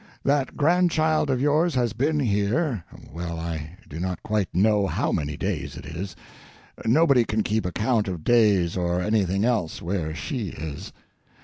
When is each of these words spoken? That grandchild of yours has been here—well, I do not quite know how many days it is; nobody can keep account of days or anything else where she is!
That 0.33 0.57
grandchild 0.57 1.29
of 1.29 1.39
yours 1.39 1.75
has 1.75 1.93
been 1.93 2.19
here—well, 2.19 3.39
I 3.39 3.77
do 3.87 3.99
not 3.99 4.23
quite 4.23 4.49
know 4.51 4.87
how 4.87 5.11
many 5.11 5.37
days 5.37 5.77
it 5.77 5.85
is; 5.85 6.15
nobody 6.85 7.23
can 7.23 7.43
keep 7.43 7.67
account 7.67 8.07
of 8.07 8.23
days 8.23 8.75
or 8.75 8.99
anything 8.99 9.45
else 9.45 9.79
where 9.79 10.15
she 10.15 10.47
is! 10.47 10.91